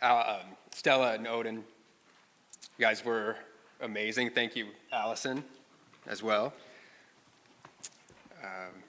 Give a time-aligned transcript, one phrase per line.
[0.00, 0.40] uh,
[0.72, 1.56] Stella and Odin.
[1.56, 3.36] You guys were
[3.80, 4.30] amazing.
[4.30, 5.44] Thank you, Allison,
[6.06, 6.52] as well.
[8.42, 8.82] Um,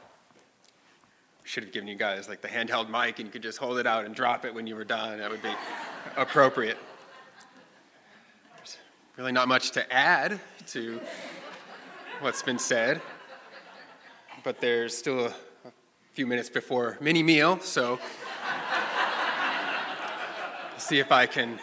[1.43, 3.87] should have given you guys like the handheld mic and you could just hold it
[3.87, 5.17] out and drop it when you were done.
[5.17, 5.51] That would be
[6.15, 6.77] appropriate.
[8.57, 8.77] There's
[9.17, 11.01] really not much to add to
[12.19, 13.01] what's been said,
[14.43, 15.29] but there's still a,
[15.65, 15.71] a
[16.13, 17.99] few minutes before mini meal, so
[20.89, 21.59] see if I can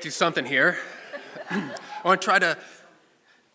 [0.00, 0.76] do something here.
[1.50, 1.70] I
[2.04, 2.58] want to try to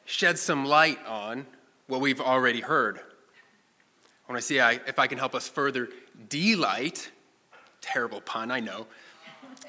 [0.06, 1.45] shed some light on
[1.88, 3.00] what we've already heard.
[3.00, 5.89] I want to see if I can help us further
[6.30, 7.11] delight.
[7.81, 8.88] Terrible pun, I know.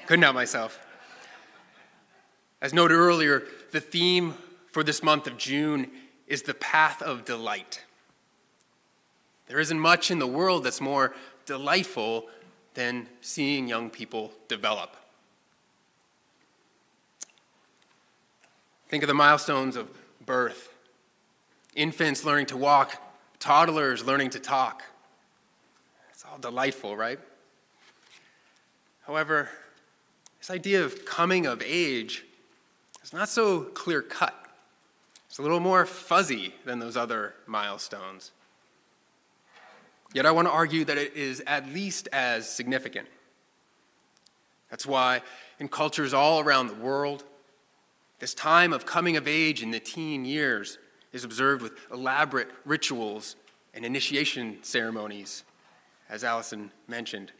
[0.05, 0.79] Couldn't help myself.
[2.61, 3.43] As noted earlier,
[3.73, 4.35] the theme
[4.71, 5.91] for this month of June
[6.27, 7.83] is the path of delight.
[9.47, 11.13] There isn't much in the world that's more
[11.45, 12.29] delightful
[12.75, 14.95] than seeing young people develop.
[18.87, 19.89] Think of the milestones of
[20.25, 20.69] birth,
[21.73, 23.01] infants learning to walk,
[23.39, 24.83] toddlers learning to talk.
[26.11, 27.19] It's all delightful, right?
[29.07, 29.49] However,
[30.39, 32.25] this idea of coming of age
[33.03, 34.35] is not so clear cut.
[35.27, 38.31] It's a little more fuzzy than those other milestones.
[40.15, 43.09] Yet I want to argue that it is at least as significant.
[44.71, 45.21] That's why,
[45.59, 47.25] in cultures all around the world,
[48.19, 50.77] this time of coming of age in the teen years
[51.11, 53.35] is observed with elaborate rituals
[53.73, 55.43] and initiation ceremonies,
[56.09, 57.33] as Allison mentioned.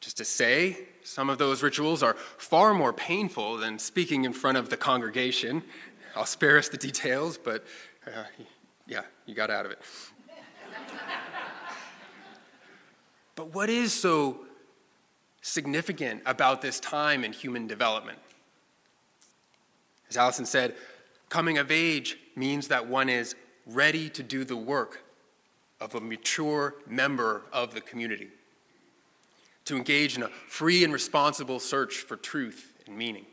[0.00, 4.56] Just to say, some of those rituals are far more painful than speaking in front
[4.56, 5.62] of the congregation.
[6.14, 7.66] I'll spare us the details, but
[8.06, 8.24] uh,
[8.86, 9.80] yeah, you got out of it.
[13.46, 14.38] But what is so
[15.40, 18.18] significant about this time in human development?
[20.10, 20.74] As Allison said,
[21.28, 25.04] Coming of age means that one is ready to do the work
[25.80, 28.28] of a mature member of the community,
[29.64, 33.26] to engage in a free and responsible search for truth and meaning.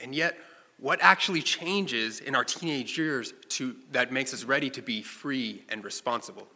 [0.00, 0.38] And yet,
[0.78, 5.64] what actually changes in our teenage years to, that makes us ready to be free
[5.68, 6.46] and responsible?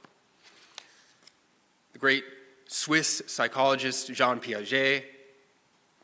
[2.01, 2.25] Great
[2.67, 5.05] Swiss psychologist Jean Piaget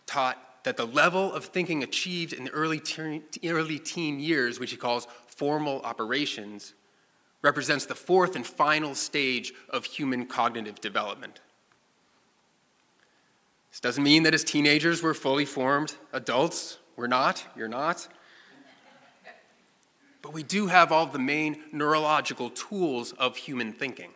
[0.06, 4.72] taught that the level of thinking achieved in the early teen, early teen years, which
[4.72, 6.74] he calls formal operations,
[7.40, 11.40] represents the fourth and final stage of human cognitive development.
[13.70, 16.78] This doesn't mean that as teenagers we're fully formed adults.
[16.96, 17.46] We're not.
[17.56, 18.08] You're not.
[20.22, 24.10] But we do have all the main neurological tools of human thinking.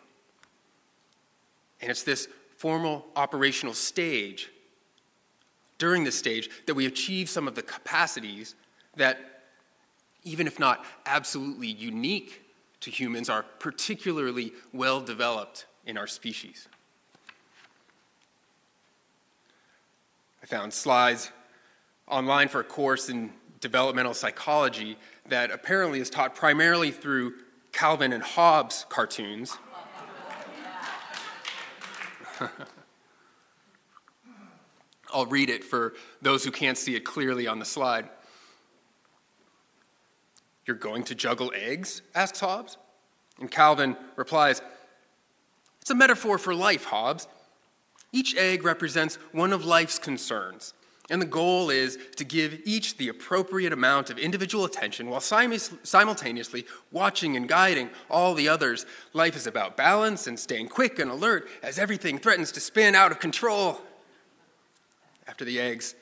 [1.81, 4.51] And it's this formal operational stage
[5.79, 8.55] during this stage that we achieve some of the capacities
[8.97, 9.43] that,
[10.25, 12.43] even if not absolutely unique
[12.81, 16.69] to humans, are particularly well developed in our species.
[20.43, 21.31] I found slides
[22.07, 24.97] online for a course in developmental psychology
[25.29, 27.35] that apparently is taught primarily through
[27.73, 29.57] Calvin and Hobbes cartoons.
[35.13, 38.09] I'll read it for those who can't see it clearly on the slide.
[40.67, 42.03] You're going to juggle eggs?
[42.15, 42.77] asks Hobbes.
[43.41, 44.63] And Calvin replies,
[45.81, 47.27] It's a metaphor for life, Hobbes.
[48.13, 50.75] Each egg represents one of life's concerns,
[51.11, 56.65] and the goal is to give each the appropriate amount of individual attention while simultaneously
[56.93, 58.87] watching and guiding all the others.
[59.13, 63.11] Life is about balance and staying quick and alert as everything threatens to spin out
[63.11, 63.81] of control.
[65.27, 65.97] After the eggs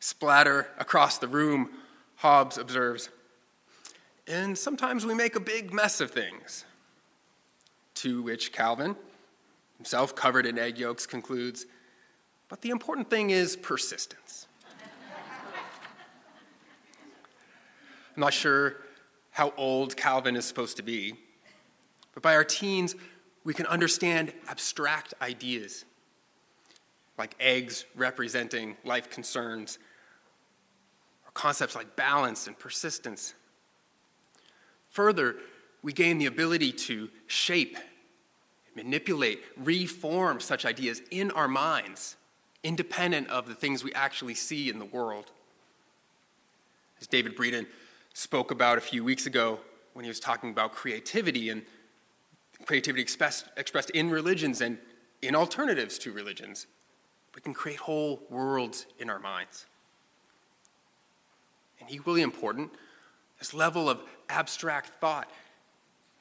[0.00, 1.70] splatter across the room,
[2.16, 3.10] Hobbes observes,
[4.26, 6.64] and sometimes we make a big mess of things.
[7.96, 8.96] To which Calvin,
[9.76, 11.66] himself covered in egg yolks, concludes,
[12.48, 14.27] but the important thing is persistence.
[18.18, 18.78] I'm not sure
[19.30, 21.14] how old Calvin is supposed to be,
[22.14, 22.96] but by our teens,
[23.44, 25.84] we can understand abstract ideas
[27.16, 29.78] like eggs representing life concerns,
[31.24, 33.34] or concepts like balance and persistence.
[34.90, 35.36] Further,
[35.82, 37.78] we gain the ability to shape,
[38.74, 42.16] manipulate, reform such ideas in our minds,
[42.64, 45.30] independent of the things we actually see in the world.
[47.00, 47.66] As David Breeden
[48.18, 49.60] spoke about a few weeks ago
[49.92, 51.62] when he was talking about creativity and
[52.66, 54.76] creativity expressed, expressed in religions and
[55.22, 56.66] in alternatives to religions.
[57.36, 59.66] We can create whole worlds in our minds.
[61.78, 62.72] And equally important,
[63.38, 65.30] this level of abstract thought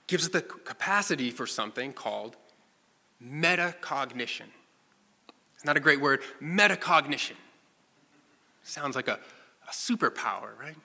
[0.06, 2.38] gives us the capacity for something called
[3.24, 4.50] metacognition.
[5.56, 7.38] It's not a great word, metacognition.
[8.62, 9.18] Sounds like a,
[9.68, 10.76] a superpower, right?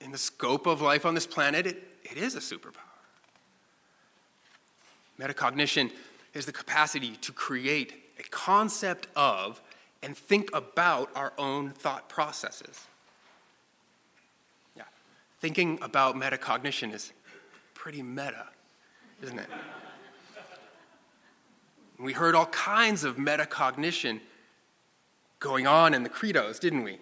[0.00, 2.82] In the scope of life on this planet, it, it is a superpower.
[5.18, 5.90] Metacognition
[6.34, 9.60] is the capacity to create a concept of
[10.02, 12.86] and think about our own thought processes.
[14.76, 14.84] Yeah,
[15.40, 17.12] thinking about metacognition is
[17.74, 18.46] pretty meta,
[19.22, 19.48] isn't it?
[21.98, 24.20] We heard all kinds of metacognition
[25.40, 26.98] going on in the credos, didn't we?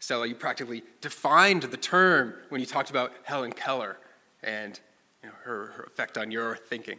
[0.00, 3.98] Stella, you practically defined the term when you talked about Helen Keller
[4.42, 4.80] and
[5.22, 6.98] you know, her, her effect on your thinking.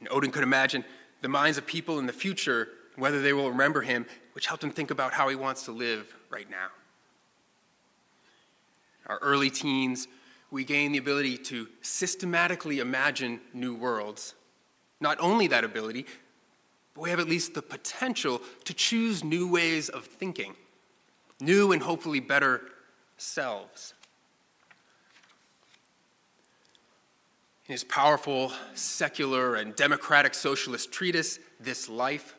[0.00, 0.84] And Odin could imagine
[1.22, 4.70] the minds of people in the future, whether they will remember him, which helped him
[4.70, 6.68] think about how he wants to live right now.
[9.06, 10.08] Our early teens,
[10.50, 14.34] we gain the ability to systematically imagine new worlds.
[15.00, 16.06] Not only that ability,
[16.94, 20.56] but we have at least the potential to choose new ways of thinking,
[21.42, 22.62] new and hopefully better
[23.16, 23.94] selves.
[27.66, 32.34] In his powerful, secular, and democratic socialist treatise, This Life,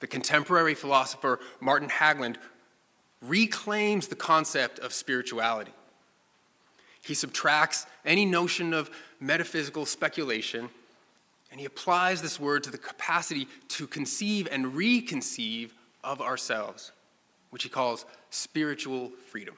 [0.00, 2.36] the contemporary philosopher Martin Hägglund
[3.22, 5.72] reclaims the concept of spirituality.
[7.02, 10.68] He subtracts any notion of metaphysical speculation,
[11.50, 15.70] and he applies this word to the capacity to conceive and reconceive
[16.02, 16.92] of ourselves,
[17.50, 19.54] which he calls spiritual freedom.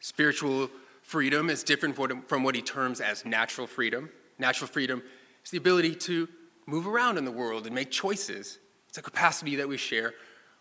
[0.00, 0.70] Spiritual
[1.02, 1.96] freedom is different
[2.28, 4.10] from what he terms as natural freedom.
[4.38, 5.02] Natural freedom
[5.44, 6.28] is the ability to
[6.66, 8.58] move around in the world and make choices.
[8.88, 10.14] It's a capacity that we share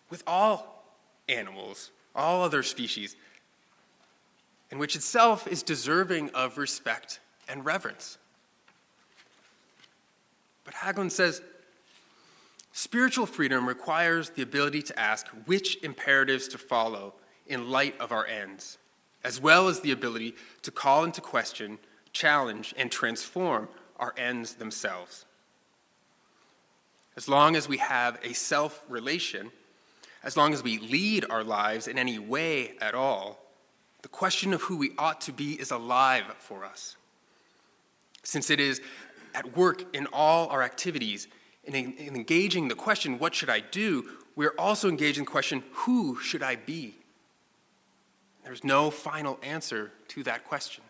[0.10, 0.86] with all
[1.30, 3.16] animals, all other species,
[4.72, 8.18] and which itself is deserving of respect and reverence.
[10.64, 11.42] But Hägglund says
[12.74, 17.14] spiritual freedom requires the ability to ask which imperatives to follow
[17.48, 18.78] in light of our ends
[19.24, 21.80] as well as the ability to call into question,
[22.12, 25.26] challenge, and transform our ends themselves.
[27.16, 29.52] As long as we have a self relation,
[30.24, 33.40] as long as we lead our lives in any way at all,
[34.02, 36.98] the question of who we ought to be is alive for us.
[38.24, 38.82] Since it is
[39.34, 41.28] at work in all our activities,
[41.64, 46.20] in, in engaging the question, what should I do, we're also engaging the question, who
[46.20, 46.96] should I be?
[48.44, 50.84] There's no final answer to that question.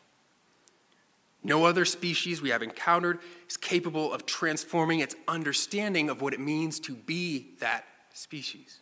[1.43, 3.19] No other species we have encountered
[3.49, 8.79] is capable of transforming its understanding of what it means to be that species.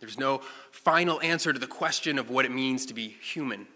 [0.00, 0.40] There's no
[0.72, 3.68] final answer to the question of what it means to be human.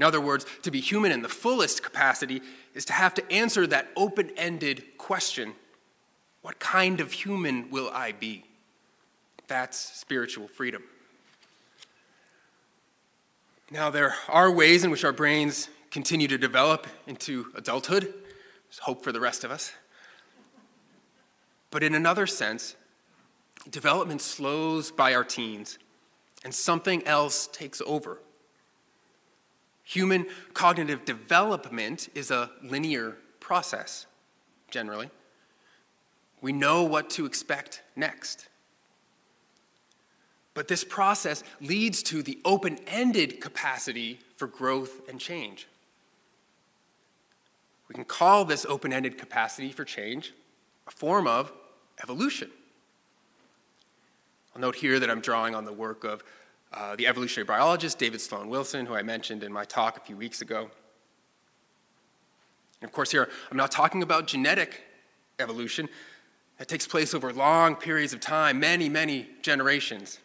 [0.00, 2.40] In other words, to be human in the fullest capacity
[2.72, 5.52] is to have to answer that open ended question
[6.40, 8.44] what kind of human will I be?
[9.46, 10.84] That's spiritual freedom.
[13.70, 18.04] Now, there are ways in which our brains continue to develop into adulthood.
[18.04, 19.70] There's hope for the rest of us.
[21.70, 22.74] But in another sense,
[23.68, 25.78] development slows by our teens
[26.42, 28.22] and something else takes over.
[29.90, 34.06] Human cognitive development is a linear process,
[34.70, 35.10] generally.
[36.40, 38.48] We know what to expect next.
[40.54, 45.66] But this process leads to the open ended capacity for growth and change.
[47.88, 50.34] We can call this open ended capacity for change
[50.86, 51.52] a form of
[52.00, 52.52] evolution.
[54.54, 56.22] I'll note here that I'm drawing on the work of
[56.72, 60.16] uh, the evolutionary biologist David Sloan Wilson, who I mentioned in my talk a few
[60.16, 60.70] weeks ago.
[62.80, 64.82] And of course, here I'm not talking about genetic
[65.38, 65.88] evolution
[66.58, 70.18] that takes place over long periods of time, many, many generations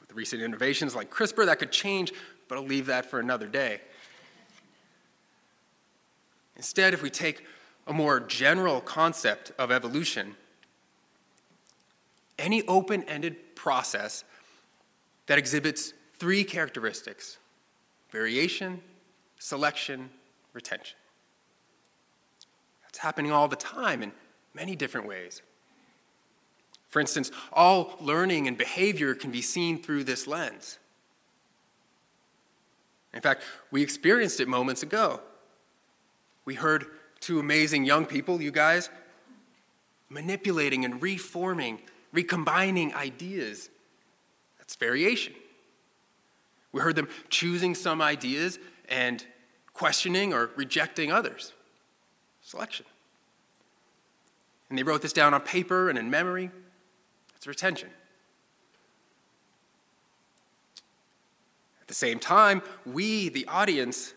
[0.00, 2.12] With recent innovations like CRISPR that could change,
[2.48, 3.80] but I'll leave that for another day.
[6.56, 7.44] Instead, if we take
[7.86, 10.36] a more general concept of evolution,
[12.38, 14.24] any open ended process
[15.26, 17.38] that exhibits three characteristics
[18.10, 18.80] variation,
[19.38, 20.10] selection,
[20.52, 20.96] retention.
[22.82, 24.12] That's happening all the time in
[24.54, 25.42] many different ways.
[26.88, 30.78] For instance, all learning and behavior can be seen through this lens.
[33.12, 35.20] In fact, we experienced it moments ago.
[36.44, 36.86] We heard
[37.18, 38.90] two amazing young people, you guys,
[40.08, 41.80] manipulating and reforming,
[42.12, 43.70] recombining ideas.
[44.64, 45.34] That's variation.
[46.72, 49.24] We heard them choosing some ideas and
[49.74, 51.52] questioning or rejecting others.
[52.40, 52.86] Selection.
[54.70, 56.50] And they wrote this down on paper and in memory.
[57.32, 57.90] That's retention.
[61.82, 64.14] At the same time, we, the audience,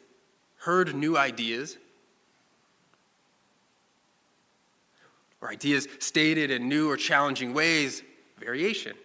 [0.59, 1.77] heard new ideas,
[5.41, 8.01] or ideas stated in new or challenging ways,
[8.39, 8.95] variation.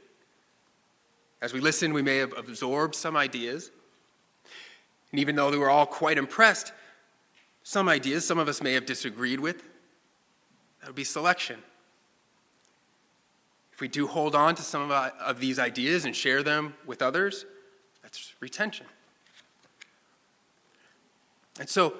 [1.43, 3.73] As we listened, we may have absorbed some ideas.
[5.11, 6.73] And even though they were all quite impressed,
[7.65, 9.65] some ideas some of us may have disagreed with.
[10.81, 11.59] That would be selection.
[13.73, 16.75] If we do hold on to some of, uh, of these ideas and share them
[16.87, 17.45] with others,
[18.03, 18.87] that's retention.
[21.59, 21.95] And so,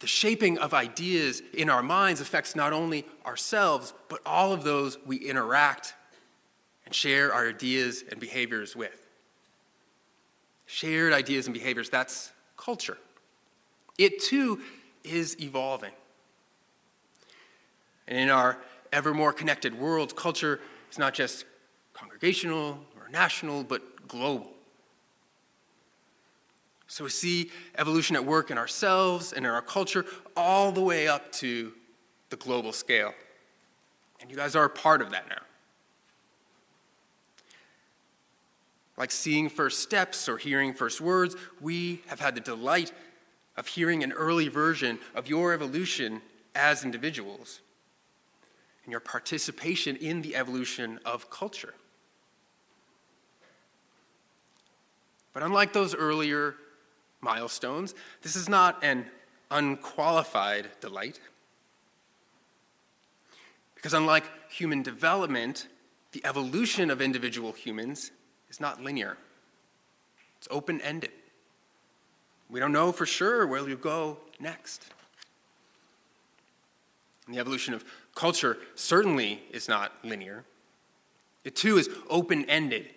[0.00, 4.96] the shaping of ideas in our minds affects not only ourselves, but all of those
[5.04, 5.94] we interact
[6.88, 9.06] and share our ideas and behaviors with.
[10.64, 12.96] Shared ideas and behaviors, that's culture.
[13.98, 14.62] It too
[15.04, 15.92] is evolving.
[18.06, 18.56] And in our
[18.90, 21.44] ever more connected world, culture is not just
[21.92, 24.50] congregational or national, but global.
[26.86, 31.06] So we see evolution at work in ourselves and in our culture, all the way
[31.06, 31.74] up to
[32.30, 33.12] the global scale.
[34.22, 35.42] And you guys are a part of that now.
[38.98, 42.92] Like seeing first steps or hearing first words, we have had the delight
[43.56, 46.20] of hearing an early version of your evolution
[46.54, 47.60] as individuals
[48.84, 51.74] and your participation in the evolution of culture.
[55.32, 56.56] But unlike those earlier
[57.20, 57.94] milestones.
[58.22, 59.06] This is not an
[59.50, 61.20] unqualified delight.
[63.74, 65.68] Because unlike human development,
[66.12, 68.10] the evolution of individual humans
[68.50, 69.16] is not linear,
[70.38, 71.10] it's open ended.
[72.50, 74.86] We don't know for sure where you go next.
[77.26, 80.44] And the evolution of culture certainly is not linear.
[81.44, 82.88] It too is open ended.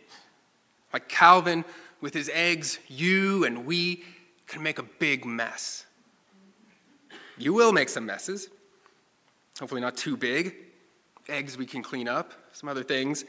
[0.94, 1.66] Like Calvin
[2.00, 4.04] with his eggs, you and we
[4.48, 5.86] can make a big mess.
[7.38, 8.50] You will make some messes,
[9.60, 10.56] hopefully not too big.
[11.28, 13.26] Eggs we can clean up, some other things.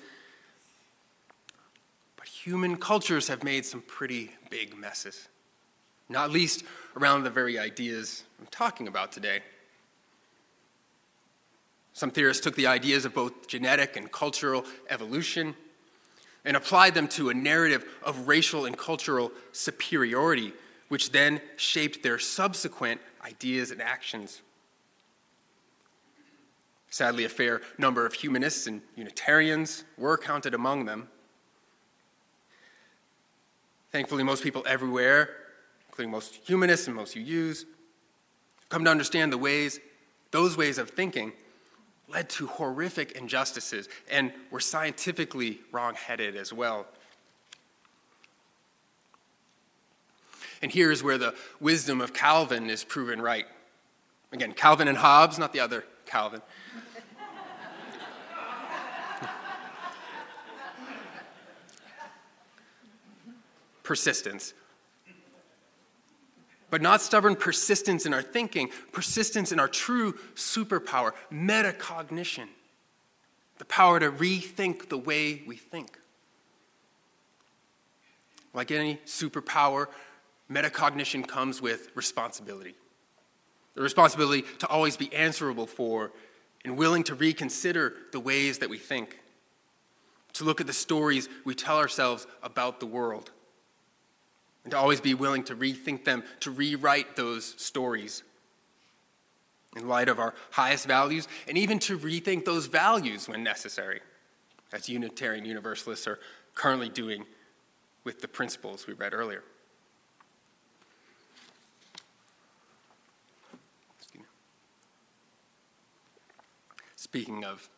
[2.22, 5.26] But human cultures have made some pretty big messes,
[6.08, 6.62] not least
[6.96, 9.40] around the very ideas I'm talking about today.
[11.94, 15.56] Some theorists took the ideas of both genetic and cultural evolution
[16.44, 20.52] and applied them to a narrative of racial and cultural superiority,
[20.90, 24.42] which then shaped their subsequent ideas and actions.
[26.88, 31.08] Sadly, a fair number of humanists and Unitarians were counted among them.
[33.92, 35.28] Thankfully, most people everywhere,
[35.88, 37.66] including most humanists and most UUs,
[38.70, 39.80] come to understand the ways,
[40.30, 41.32] those ways of thinking
[42.08, 46.87] led to horrific injustices and were scientifically wrongheaded as well.
[50.62, 53.46] And here's where the wisdom of Calvin is proven right.
[54.32, 56.40] Again, Calvin and Hobbes, not the other Calvin.
[63.82, 64.54] Persistence
[66.72, 72.48] but not stubborn persistence in our thinking, persistence in our true superpower, metacognition,
[73.58, 75.98] the power to rethink the way we think.
[78.54, 79.88] Like any superpower,
[80.50, 82.74] metacognition comes with responsibility.
[83.74, 86.10] The responsibility to always be answerable for
[86.64, 89.18] and willing to reconsider the ways that we think,
[90.32, 93.30] to look at the stories we tell ourselves about the world
[94.64, 98.23] and to always be willing to rethink them, to rewrite those stories
[99.76, 104.00] in light of our highest values, and even to rethink those values when necessary,
[104.73, 106.19] as Unitarian Universalists are
[106.54, 107.25] currently doing
[108.04, 109.42] with the principles we read earlier.
[116.97, 117.69] Speaking of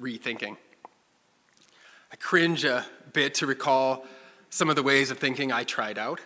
[0.00, 0.56] rethinking,
[2.10, 4.06] I cringe a bit to recall
[4.50, 6.20] some of the ways of thinking I tried out.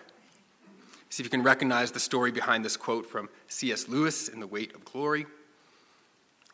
[1.09, 3.87] See if you can recognize the story behind this quote from C.S.
[3.87, 5.27] Lewis in The Weight of Glory.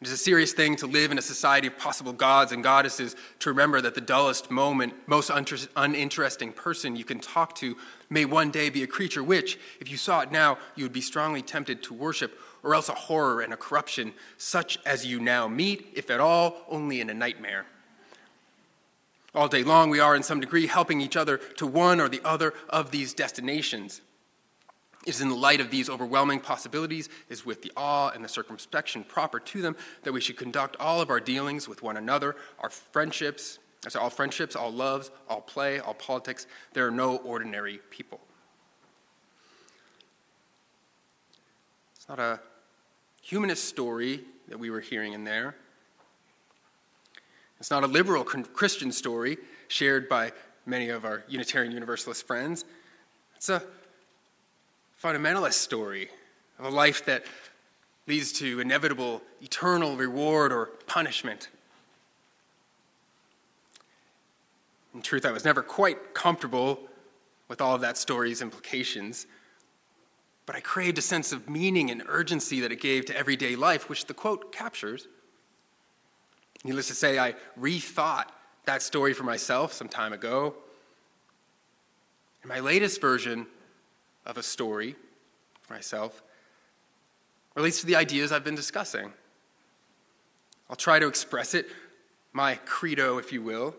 [0.01, 3.17] It is a serious thing to live in a society of possible gods and goddesses,
[3.39, 7.75] to remember that the dullest moment, most uninteresting person you can talk to
[8.09, 11.01] may one day be a creature which, if you saw it now, you would be
[11.01, 15.49] strongly tempted to worship, or else a horror and a corruption such as you now
[15.49, 17.65] meet, if at all, only in a nightmare.
[19.35, 22.21] All day long, we are in some degree helping each other to one or the
[22.23, 24.01] other of these destinations.
[25.05, 28.29] It is in the light of these overwhelming possibilities, is with the awe and the
[28.29, 32.35] circumspection proper to them, that we should conduct all of our dealings with one another,
[32.59, 36.47] our friendships, say all friendships, all loves, all play, all politics.
[36.73, 38.19] There are no ordinary people.
[41.95, 42.41] It's not a
[43.21, 45.55] humanist story that we were hearing in there.
[47.59, 49.37] It's not a liberal Christian story
[49.67, 50.31] shared by
[50.65, 52.63] many of our Unitarian Universalist friends.
[53.35, 53.63] It's a
[55.01, 56.09] fundamentalist story
[56.57, 57.25] of a life that
[58.07, 61.49] leads to inevitable eternal reward or punishment.
[64.95, 66.79] In truth, I was never quite comfortable
[67.47, 69.27] with all of that story's implications,
[70.45, 73.89] but I craved a sense of meaning and urgency that it gave to everyday life,
[73.89, 75.07] which the quote captures.
[76.63, 78.25] Needless to say, I rethought
[78.65, 80.55] that story for myself some time ago.
[82.43, 83.47] In my latest version,
[84.29, 84.95] of a story
[85.61, 86.21] for myself
[87.55, 89.11] relates to the ideas I've been discussing.
[90.69, 91.67] I'll try to express it,
[92.31, 93.75] my credo, if you will,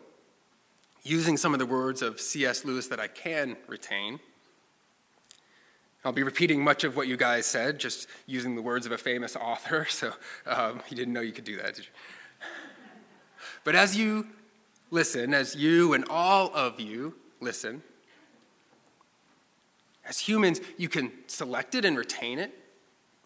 [1.05, 2.65] using some of the words of C.S.
[2.65, 4.19] Lewis that I can retain.
[6.05, 8.99] I'll be repeating much of what you guys said, just using the words of a
[8.99, 10.13] famous author, so
[10.47, 11.91] um, you didn't know you could do that, did you?
[13.65, 14.27] But as you
[14.91, 17.83] listen, as you and all of you listen,
[20.05, 22.53] as humans, you can select it and retain it,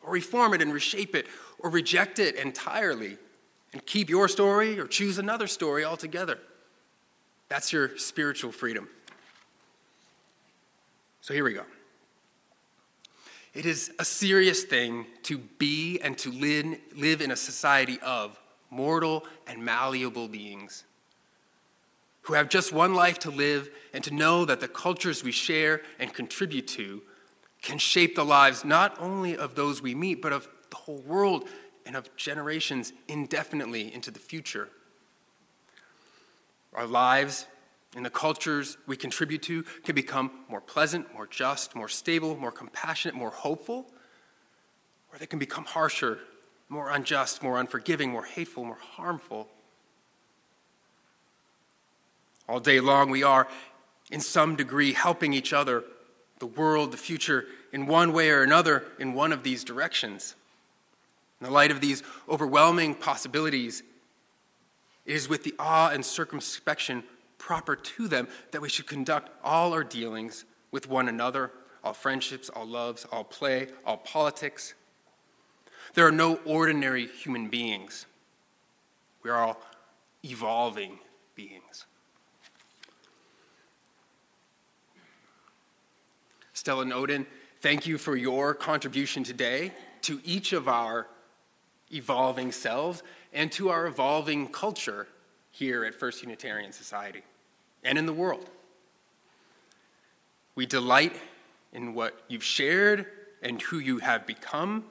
[0.02, 1.26] or reform it and reshape it,
[1.58, 3.16] or reject it entirely
[3.72, 6.38] and keep your story or choose another story altogether.
[7.48, 8.88] That's your spiritual freedom.
[11.22, 11.64] So here we go.
[13.54, 18.38] It is a serious thing to be and to live in a society of
[18.70, 20.84] mortal and malleable beings
[22.24, 25.82] who have just one life to live and to know that the cultures we share
[25.98, 27.02] and contribute to
[27.60, 31.48] can shape the lives not only of those we meet, but of the whole world
[31.86, 34.68] and of generations indefinitely into the future.
[36.72, 37.46] Our lives
[37.94, 42.50] and the cultures we contribute to can become more pleasant, more just, more stable, more
[42.50, 43.86] compassionate, more hopeful,
[45.12, 46.18] or they can become harsher,
[46.68, 49.48] more unjust, more unforgiving, more hateful, more harmful.
[52.48, 53.48] All day long, we are,
[54.10, 55.84] in some degree, helping each other,
[56.38, 60.34] the world, the future, in one way or another, in one of these directions.
[61.40, 63.82] In the light of these overwhelming possibilities,
[65.06, 67.04] it is with the awe and circumspection
[67.38, 71.50] proper to them that we should conduct all our dealings with one another,
[71.82, 74.74] all friendships, all loves, all play, all politics.
[75.94, 78.06] There are no ordinary human beings.
[79.22, 79.60] We are all
[80.24, 80.98] evolving
[81.36, 81.86] beings.
[86.52, 87.26] Stella Odin,
[87.60, 91.06] thank you for your contribution today to each of our
[91.92, 93.02] evolving selves
[93.32, 95.06] and to our evolving culture
[95.52, 97.22] here at First Unitarian Society
[97.84, 98.50] and in the world.
[100.56, 101.14] We delight
[101.72, 103.06] in what you've shared
[103.42, 104.84] and who you have become,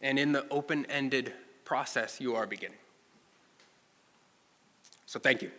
[0.00, 1.32] and in the open ended
[1.64, 2.78] process you are beginning.
[5.06, 5.50] So, thank you.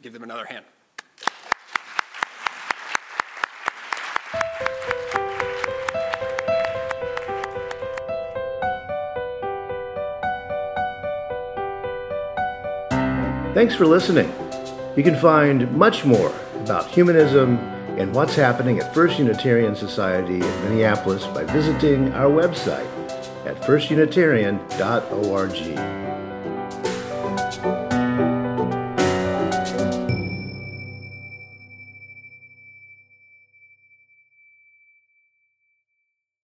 [0.00, 0.64] Give them another hand.
[13.54, 14.32] Thanks for listening.
[14.96, 17.58] You can find much more about humanism
[17.98, 22.86] and what's happening at First Unitarian Society in Minneapolis by visiting our website
[23.44, 26.01] at firstunitarian.org.